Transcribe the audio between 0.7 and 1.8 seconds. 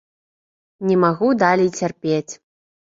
Не магу далей